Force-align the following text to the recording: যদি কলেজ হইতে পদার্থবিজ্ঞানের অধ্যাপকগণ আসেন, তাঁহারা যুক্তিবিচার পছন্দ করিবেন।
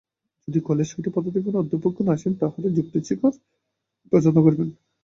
যদি 0.47 0.59
কলেজ 0.61 0.87
হইতে 0.91 1.09
পদার্থবিজ্ঞানের 1.09 1.61
অধ্যাপকগণ 1.63 2.07
আসেন, 2.07 2.31
তাঁহারা 2.33 2.69
যুক্তিবিচার 2.69 3.17
পছন্দ 4.11 4.37
করিবেন। 4.37 4.69